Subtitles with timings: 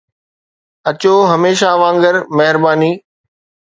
[0.89, 2.91] اچو، هميشه وانگر، مهرباني